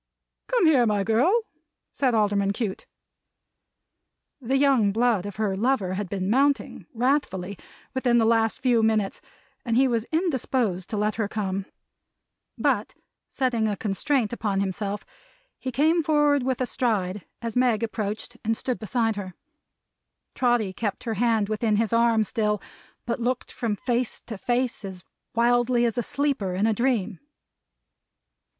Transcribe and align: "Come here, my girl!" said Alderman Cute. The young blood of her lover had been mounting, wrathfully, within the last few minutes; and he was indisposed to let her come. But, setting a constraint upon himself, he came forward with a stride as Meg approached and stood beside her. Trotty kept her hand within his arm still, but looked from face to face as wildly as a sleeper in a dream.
"Come 0.47 0.65
here, 0.65 0.87
my 0.87 1.03
girl!" 1.03 1.43
said 1.91 2.15
Alderman 2.15 2.53
Cute. 2.53 2.87
The 4.41 4.57
young 4.57 4.91
blood 4.91 5.27
of 5.27 5.35
her 5.35 5.55
lover 5.55 5.93
had 5.93 6.09
been 6.09 6.27
mounting, 6.27 6.87
wrathfully, 6.91 7.55
within 7.93 8.17
the 8.17 8.25
last 8.25 8.61
few 8.61 8.81
minutes; 8.81 9.21
and 9.63 9.77
he 9.77 9.87
was 9.87 10.07
indisposed 10.11 10.89
to 10.89 10.97
let 10.97 11.17
her 11.17 11.27
come. 11.27 11.67
But, 12.57 12.95
setting 13.29 13.67
a 13.67 13.77
constraint 13.77 14.33
upon 14.33 14.59
himself, 14.59 15.05
he 15.59 15.71
came 15.71 16.01
forward 16.01 16.41
with 16.41 16.61
a 16.61 16.65
stride 16.65 17.23
as 17.39 17.55
Meg 17.55 17.83
approached 17.83 18.37
and 18.43 18.57
stood 18.57 18.79
beside 18.79 19.17
her. 19.17 19.35
Trotty 20.33 20.73
kept 20.73 21.03
her 21.03 21.13
hand 21.13 21.47
within 21.47 21.75
his 21.75 21.93
arm 21.93 22.23
still, 22.23 22.59
but 23.05 23.19
looked 23.21 23.51
from 23.51 23.75
face 23.75 24.19
to 24.21 24.39
face 24.39 24.83
as 24.83 25.03
wildly 25.35 25.85
as 25.85 25.95
a 25.95 26.01
sleeper 26.01 26.55
in 26.55 26.65
a 26.65 26.73
dream. 26.73 27.19